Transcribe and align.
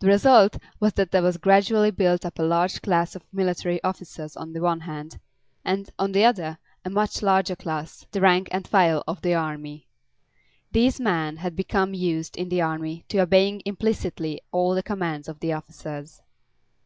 The 0.00 0.06
result 0.06 0.58
was 0.80 0.92
that 0.92 1.10
there 1.12 1.22
was 1.22 1.38
gradually 1.38 1.90
built 1.90 2.26
up 2.26 2.38
a 2.38 2.42
large 2.42 2.82
class 2.82 3.16
of 3.16 3.24
military 3.32 3.82
officers 3.82 4.36
on 4.36 4.52
the 4.52 4.60
one 4.60 4.80
hand, 4.80 5.18
and, 5.64 5.90
on 5.98 6.12
the 6.12 6.26
other, 6.26 6.58
a 6.84 6.90
much 6.90 7.22
larger 7.22 7.56
class, 7.56 8.04
the 8.10 8.20
rank 8.20 8.48
and 8.52 8.68
file 8.68 9.02
of 9.08 9.22
the 9.22 9.32
army. 9.32 9.88
These 10.72 11.00
men 11.00 11.38
had 11.38 11.56
become 11.56 11.94
used, 11.94 12.36
in 12.36 12.50
the 12.50 12.60
army, 12.60 13.06
to 13.08 13.20
obeying 13.20 13.62
implicitly 13.64 14.42
all 14.50 14.74
the 14.74 14.82
commands 14.82 15.26
of 15.26 15.40
the 15.40 15.54
officers. 15.54 16.20